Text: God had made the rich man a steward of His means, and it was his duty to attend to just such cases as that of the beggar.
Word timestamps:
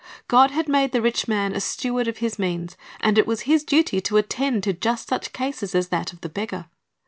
God 0.27 0.49
had 0.49 0.67
made 0.67 0.93
the 0.93 1.01
rich 1.03 1.27
man 1.27 1.53
a 1.53 1.61
steward 1.61 2.07
of 2.07 2.17
His 2.17 2.39
means, 2.39 2.75
and 3.01 3.19
it 3.19 3.27
was 3.27 3.41
his 3.41 3.63
duty 3.63 4.01
to 4.01 4.17
attend 4.17 4.63
to 4.63 4.73
just 4.73 5.07
such 5.07 5.31
cases 5.31 5.75
as 5.75 5.89
that 5.89 6.11
of 6.11 6.21
the 6.21 6.29
beggar. 6.29 6.65